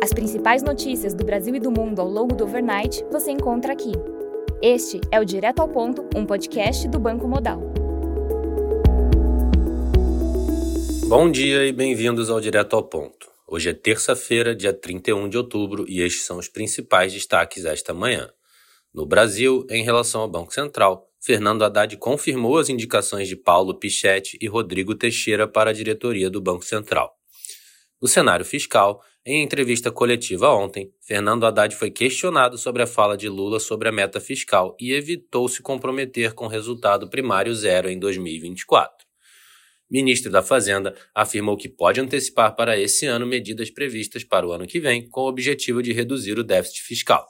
As 0.00 0.12
principais 0.12 0.62
notícias 0.62 1.12
do 1.12 1.24
Brasil 1.24 1.52
e 1.56 1.58
do 1.58 1.72
mundo 1.72 2.00
ao 2.00 2.08
longo 2.08 2.32
do 2.32 2.44
overnight 2.44 3.04
você 3.10 3.32
encontra 3.32 3.72
aqui. 3.72 3.90
Este 4.62 5.00
é 5.10 5.18
o 5.18 5.24
Direto 5.24 5.58
ao 5.58 5.68
Ponto, 5.68 6.08
um 6.14 6.24
podcast 6.24 6.86
do 6.86 7.00
Banco 7.00 7.26
Modal. 7.26 7.60
Bom 11.08 11.28
dia 11.28 11.66
e 11.66 11.72
bem-vindos 11.72 12.30
ao 12.30 12.40
Direto 12.40 12.76
ao 12.76 12.84
Ponto. 12.84 13.28
Hoje 13.44 13.70
é 13.70 13.74
terça-feira, 13.74 14.54
dia 14.54 14.72
31 14.72 15.28
de 15.28 15.36
outubro, 15.36 15.84
e 15.88 16.00
estes 16.00 16.24
são 16.24 16.38
os 16.38 16.48
principais 16.48 17.12
destaques 17.12 17.64
esta 17.64 17.92
manhã. 17.92 18.30
No 18.94 19.04
Brasil, 19.04 19.66
em 19.68 19.82
relação 19.82 20.20
ao 20.20 20.28
Banco 20.28 20.54
Central, 20.54 21.08
Fernando 21.18 21.64
Haddad 21.64 21.96
confirmou 21.96 22.58
as 22.58 22.68
indicações 22.68 23.26
de 23.26 23.34
Paulo 23.34 23.74
Pichetti 23.74 24.38
e 24.40 24.46
Rodrigo 24.46 24.94
Teixeira 24.94 25.48
para 25.48 25.70
a 25.70 25.74
diretoria 25.74 26.30
do 26.30 26.40
Banco 26.40 26.64
Central. 26.64 27.18
No 28.00 28.06
cenário 28.06 28.44
fiscal, 28.44 29.02
em 29.30 29.42
entrevista 29.42 29.92
coletiva 29.92 30.48
ontem, 30.48 30.90
Fernando 31.02 31.44
Haddad 31.44 31.76
foi 31.76 31.90
questionado 31.90 32.56
sobre 32.56 32.82
a 32.82 32.86
fala 32.86 33.14
de 33.14 33.28
Lula 33.28 33.60
sobre 33.60 33.86
a 33.86 33.92
meta 33.92 34.18
fiscal 34.22 34.74
e 34.80 34.94
evitou 34.94 35.46
se 35.50 35.60
comprometer 35.60 36.32
com 36.32 36.46
resultado 36.46 37.10
primário 37.10 37.54
zero 37.54 37.90
em 37.90 37.98
2024. 37.98 39.06
Ministro 39.90 40.32
da 40.32 40.42
Fazenda 40.42 40.94
afirmou 41.14 41.58
que 41.58 41.68
pode 41.68 42.00
antecipar 42.00 42.56
para 42.56 42.78
esse 42.78 43.04
ano 43.04 43.26
medidas 43.26 43.68
previstas 43.68 44.24
para 44.24 44.46
o 44.46 44.50
ano 44.50 44.66
que 44.66 44.80
vem, 44.80 45.06
com 45.10 45.20
o 45.20 45.28
objetivo 45.28 45.82
de 45.82 45.92
reduzir 45.92 46.38
o 46.38 46.44
déficit 46.44 46.80
fiscal. 46.80 47.26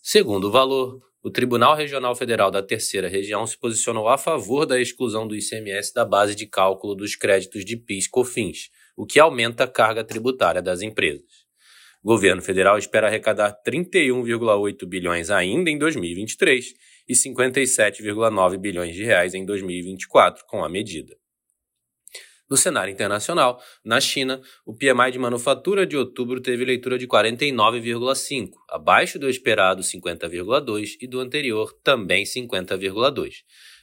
Segundo 0.00 0.44
o 0.46 0.50
valor, 0.52 1.00
o 1.24 1.30
Tribunal 1.30 1.74
Regional 1.74 2.14
Federal 2.14 2.52
da 2.52 2.62
Terceira 2.62 3.08
Região 3.08 3.44
se 3.48 3.58
posicionou 3.58 4.06
a 4.06 4.16
favor 4.16 4.64
da 4.64 4.80
exclusão 4.80 5.26
do 5.26 5.34
ICMS 5.34 5.92
da 5.92 6.04
base 6.04 6.36
de 6.36 6.46
cálculo 6.46 6.94
dos 6.94 7.16
créditos 7.16 7.64
de 7.64 7.76
PIS/COFINS 7.76 8.70
o 9.00 9.06
que 9.06 9.18
aumenta 9.18 9.64
a 9.64 9.66
carga 9.66 10.04
tributária 10.04 10.60
das 10.60 10.82
empresas. 10.82 11.46
O 12.04 12.08
governo 12.08 12.42
federal 12.42 12.76
espera 12.76 13.06
arrecadar 13.06 13.56
31,8 13.66 14.86
bilhões 14.86 15.30
ainda 15.30 15.70
em 15.70 15.78
2023 15.78 16.74
e 17.08 17.14
57,9 17.14 18.58
bilhões 18.58 18.94
de 18.94 19.02
reais 19.02 19.32
em 19.32 19.46
2024 19.46 20.44
com 20.46 20.62
a 20.62 20.68
medida. 20.68 21.16
No 22.50 22.58
cenário 22.58 22.92
internacional, 22.92 23.58
na 23.82 24.02
China, 24.02 24.38
o 24.66 24.76
PMI 24.76 25.12
de 25.12 25.18
manufatura 25.18 25.86
de 25.86 25.96
outubro 25.96 26.38
teve 26.38 26.62
leitura 26.62 26.98
de 26.98 27.08
49,5, 27.08 28.50
abaixo 28.68 29.18
do 29.18 29.30
esperado 29.30 29.82
50,2 29.82 30.98
e 31.00 31.06
do 31.06 31.20
anterior 31.20 31.72
também 31.82 32.24
50,2. 32.24 33.36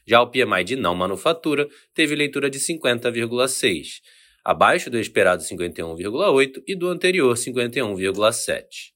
Já 0.05 0.21
o 0.21 0.29
PMI 0.29 0.63
de 0.63 0.75
não 0.75 0.93
manufatura 0.93 1.67
teve 1.95 2.13
leitura 2.13 2.51
de 2.51 2.59
50,6 2.59 4.01
abaixo 4.47 4.89
do 4.89 4.97
esperado 4.97 5.43
51,8 5.43 6.63
e 6.65 6.73
do 6.73 6.87
anterior 6.87 7.35
51,7. 7.35 8.93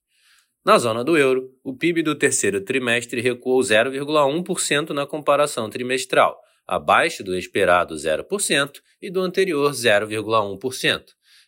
Na 0.64 0.78
zona 0.78 1.04
do 1.04 1.14
euro, 1.14 1.50
o 1.62 1.76
PIB 1.76 2.02
do 2.02 2.14
terceiro 2.14 2.62
trimestre 2.62 3.20
recuou 3.20 3.60
0,1% 3.60 4.90
na 4.94 5.06
comparação 5.06 5.68
trimestral, 5.68 6.40
abaixo 6.66 7.22
do 7.22 7.36
esperado 7.36 7.94
0% 7.94 8.80
e 9.02 9.10
do 9.10 9.20
anterior 9.20 9.72
0,1%. 9.72 11.02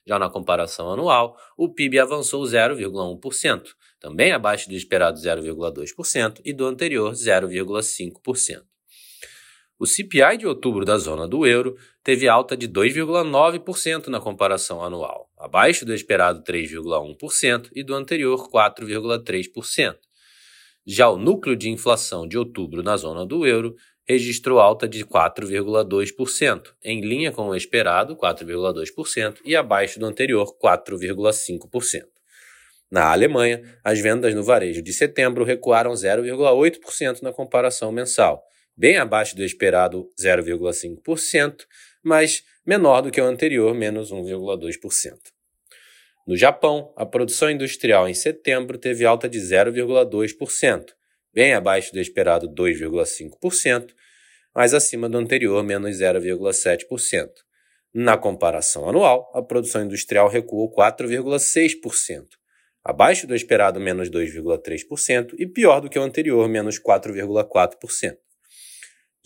Já 0.06 0.18
na 0.18 0.28
comparação 0.28 0.92
anual, 0.92 1.34
o 1.56 1.72
PIB 1.72 1.98
avançou 1.98 2.42
0,1%, 2.42 3.68
também 3.98 4.32
abaixo 4.32 4.68
do 4.68 4.74
esperado 4.74 5.18
0,2% 5.18 6.42
e 6.44 6.52
do 6.52 6.66
anterior 6.66 7.12
0,5%. 7.12 8.73
O 9.76 9.86
CPI 9.86 10.38
de 10.38 10.46
outubro 10.46 10.84
da 10.84 10.96
zona 10.98 11.26
do 11.26 11.44
euro 11.44 11.76
teve 12.02 12.28
alta 12.28 12.56
de 12.56 12.68
2,9% 12.68 14.06
na 14.06 14.20
comparação 14.20 14.84
anual, 14.84 15.28
abaixo 15.36 15.84
do 15.84 15.92
esperado 15.92 16.44
3,1% 16.44 17.70
e 17.74 17.82
do 17.82 17.92
anterior 17.92 18.48
4,3%. 18.48 19.96
Já 20.86 21.08
o 21.08 21.18
núcleo 21.18 21.56
de 21.56 21.70
inflação 21.70 22.28
de 22.28 22.38
outubro 22.38 22.84
na 22.84 22.96
zona 22.96 23.26
do 23.26 23.44
euro 23.44 23.74
registrou 24.06 24.60
alta 24.60 24.86
de 24.86 25.04
4,2%, 25.04 26.72
em 26.84 27.00
linha 27.00 27.32
com 27.32 27.48
o 27.48 27.56
esperado 27.56 28.14
4,2% 28.14 29.38
e 29.44 29.56
abaixo 29.56 29.98
do 29.98 30.06
anterior 30.06 30.56
4,5%. 30.62 32.04
Na 32.88 33.10
Alemanha, 33.10 33.60
as 33.82 33.98
vendas 33.98 34.34
no 34.36 34.44
varejo 34.44 34.80
de 34.80 34.92
setembro 34.92 35.42
recuaram 35.42 35.92
0,8% 35.94 37.22
na 37.22 37.32
comparação 37.32 37.90
mensal 37.90 38.44
bem 38.76 38.96
abaixo 38.96 39.36
do 39.36 39.44
esperado 39.44 40.08
0,5%, 40.20 41.64
mas 42.02 42.42
menor 42.66 43.02
do 43.02 43.10
que 43.10 43.20
o 43.20 43.24
anterior, 43.24 43.74
menos 43.74 44.10
1,2%. 44.10 45.34
No 46.26 46.36
Japão, 46.36 46.92
a 46.96 47.04
produção 47.04 47.50
industrial 47.50 48.08
em 48.08 48.14
setembro 48.14 48.78
teve 48.78 49.04
alta 49.04 49.28
de 49.28 49.38
0,2%, 49.38 50.86
bem 51.32 51.52
abaixo 51.52 51.92
do 51.92 52.00
esperado 52.00 52.48
2,5%, 52.48 53.90
mas 54.54 54.72
acima 54.72 55.08
do 55.08 55.18
anterior, 55.18 55.62
menos 55.62 55.96
0,7%. 55.96 57.28
Na 57.92 58.16
comparação 58.16 58.88
anual, 58.88 59.30
a 59.34 59.42
produção 59.42 59.84
industrial 59.84 60.28
recuou 60.28 60.72
4,6%, 60.72 62.26
abaixo 62.82 63.26
do 63.26 63.34
esperado 63.34 63.78
menos 63.78 64.08
2,3% 64.10 65.34
e 65.38 65.46
pior 65.46 65.80
do 65.80 65.90
que 65.90 65.98
o 65.98 66.02
anterior, 66.02 66.48
menos 66.48 66.80
4,4%. 66.80 68.16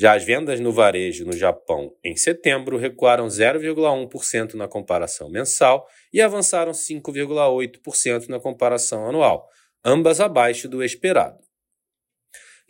Já 0.00 0.14
as 0.14 0.22
vendas 0.22 0.60
no 0.60 0.70
varejo 0.70 1.24
no 1.24 1.32
Japão 1.32 1.92
em 2.04 2.14
setembro 2.16 2.76
recuaram 2.76 3.26
0,1% 3.26 4.54
na 4.54 4.68
comparação 4.68 5.28
mensal 5.28 5.88
e 6.12 6.20
avançaram 6.22 6.70
5,8% 6.70 8.28
na 8.28 8.38
comparação 8.38 9.08
anual, 9.08 9.48
ambas 9.84 10.20
abaixo 10.20 10.68
do 10.68 10.84
esperado. 10.84 11.38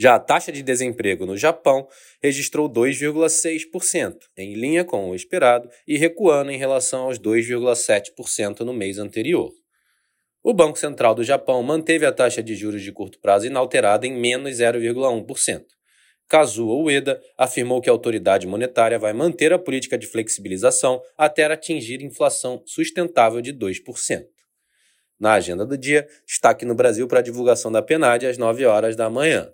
Já 0.01 0.15
a 0.15 0.19
taxa 0.19 0.51
de 0.51 0.63
desemprego 0.63 1.27
no 1.27 1.37
Japão 1.37 1.87
registrou 2.23 2.67
2,6%, 2.67 4.17
em 4.35 4.55
linha 4.55 4.83
com 4.83 5.11
o 5.11 5.15
esperado 5.15 5.69
e 5.87 5.99
recuando 5.99 6.51
em 6.51 6.57
relação 6.57 7.03
aos 7.03 7.19
2,7% 7.19 8.61
no 8.61 8.73
mês 8.73 8.97
anterior. 8.97 9.53
O 10.43 10.55
Banco 10.55 10.79
Central 10.79 11.15
do 11.15 11.25
Japão 11.25 11.63
manteve 11.63 12.07
a 12.07 12.13
taxa 12.13 12.43
de 12.43 12.55
juros 12.55 12.81
de 12.81 12.91
curto 12.91 13.19
prazo 13.21 13.47
inalterada 13.47 14.07
em 14.07 14.19
menos 14.19 14.61
0,1%. 14.61 15.78
Kazuo 16.29 16.85
Ueda 16.85 17.21
afirmou 17.39 17.81
que 17.81 17.89
a 17.89 17.93
autoridade 17.93 18.47
monetária 18.47 18.99
vai 18.99 19.15
manter 19.15 19.53
a 19.53 19.59
política 19.59 19.97
de 19.97 20.07
flexibilização 20.07 21.01
até 21.17 21.45
atingir 21.47 22.03
inflação 22.03 22.63
sustentável 22.67 23.41
de 23.41 23.53
2%. 23.53 24.27
Na 25.19 25.33
agenda 25.33 25.65
do 25.65 25.77
dia, 25.77 26.07
destaque 26.27 26.65
no 26.65 26.75
Brasil 26.75 27.09
para 27.09 27.21
a 27.21 27.23
divulgação 27.23 27.73
da 27.73 27.83
PNAD 27.83 28.27
às 28.27 28.37
9 28.39 28.67
horas 28.67 28.95
da 28.95 29.09
manhã. 29.09 29.51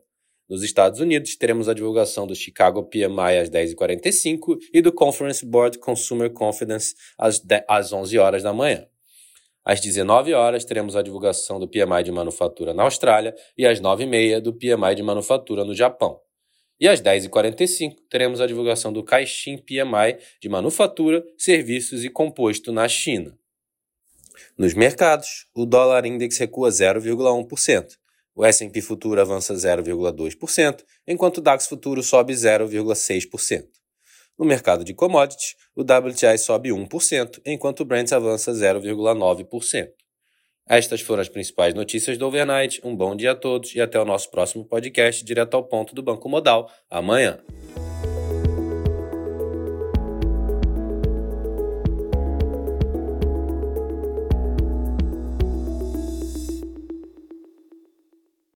Nos 0.49 0.62
Estados 0.62 1.01
Unidos, 1.01 1.37
teremos 1.37 1.71
a 1.71 1.75
divulgação 1.75 2.27
do 2.27 2.35
Chicago 2.35 2.83
PMI 2.85 3.39
às 3.41 3.49
10h45 3.49 4.59
e 4.75 4.83
do 4.83 4.93
Conference 4.93 5.47
Board 5.47 5.79
Consumer 5.79 6.31
Confidence 6.31 6.95
às, 7.17 7.39
10, 7.39 7.65
às 7.67 7.93
11 7.93 8.19
horas 8.19 8.43
da 8.43 8.53
manhã. 8.53 8.87
Às 9.65 9.81
19 9.81 10.35
horas, 10.35 10.67
teremos 10.67 10.97
a 10.97 11.03
divulgação 11.03 11.59
do 11.59 11.67
PMI 11.67 12.03
de 12.05 12.12
manufatura 12.12 12.75
na 12.75 12.83
Austrália 12.83 13.35
e 13.56 13.65
às 13.65 13.81
9h30 13.81 14.41
do 14.41 14.53
PMI 14.53 14.95
de 14.95 15.03
manufatura 15.03 15.65
no 15.65 15.75
Japão. 15.75 16.24
E 16.81 16.89
às 16.89 17.01
10h45 17.01 17.97
teremos 18.11 18.41
a 18.41 18.47
divulgação 18.47 18.93
do 18.93 19.05
Caixin 19.05 19.59
PMI 19.59 20.19
de 20.41 20.49
manufatura, 20.49 21.25
serviços 21.39 22.05
e 22.05 22.11
composto 22.11 22.73
na 22.73 22.89
China. 22.89 23.37
Nos 24.59 24.75
mercados, 24.75 25.47
o 25.55 25.65
dólar 25.65 26.05
index 26.05 26.39
recua 26.39 26.69
0,1%. 26.69 27.87
O 28.37 28.45
S&P 28.45 28.81
futuro 28.81 29.21
avança 29.21 29.55
0,2%, 29.55 30.85
enquanto 31.07 31.39
o 31.39 31.41
DAX 31.41 31.69
futuro 31.69 32.03
sobe 32.03 32.33
0,6%. 32.33 33.65
No 34.37 34.45
mercado 34.45 34.85
de 34.85 34.93
commodities, 34.93 35.55
o 35.77 35.83
WTI 35.83 36.37
sobe 36.39 36.71
1%, 36.71 37.41
enquanto 37.47 37.81
o 37.81 37.85
Brent 37.85 38.11
avança 38.11 38.53
0,9%. 38.53 39.91
Estas 40.66 41.02
foram 41.02 41.20
as 41.20 41.28
principais 41.28 41.75
notícias 41.75 42.16
do 42.16 42.26
Overnight. 42.26 42.81
Um 42.82 42.96
bom 42.96 43.14
dia 43.14 43.32
a 43.32 43.34
todos 43.34 43.75
e 43.75 43.81
até 43.81 44.00
o 44.00 44.05
nosso 44.05 44.31
próximo 44.31 44.64
podcast 44.64 45.22
direto 45.22 45.55
ao 45.55 45.64
ponto 45.64 45.94
do 45.94 46.02
Banco 46.02 46.28
Modal, 46.28 46.70
amanhã. 46.90 47.38